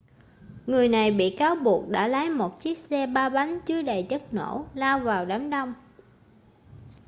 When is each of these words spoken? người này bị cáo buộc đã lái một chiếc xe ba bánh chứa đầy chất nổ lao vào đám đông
người 0.67 0.89
này 0.89 1.11
bị 1.11 1.35
cáo 1.39 1.55
buộc 1.55 1.89
đã 1.89 2.07
lái 2.07 2.29
một 2.29 2.61
chiếc 2.61 2.77
xe 2.77 3.07
ba 3.07 3.29
bánh 3.29 3.59
chứa 3.65 3.81
đầy 3.81 4.03
chất 4.09 4.33
nổ 4.33 4.65
lao 4.73 4.99
vào 4.99 5.25
đám 5.25 5.49
đông 5.49 5.73